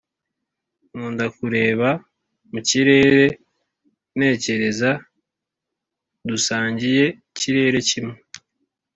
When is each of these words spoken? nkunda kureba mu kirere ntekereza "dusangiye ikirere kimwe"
nkunda 0.93 1.25
kureba 1.37 1.89
mu 2.51 2.59
kirere 2.67 3.25
ntekereza 4.15 4.91
"dusangiye 6.27 7.05
ikirere 7.31 7.79
kimwe" 7.89 8.17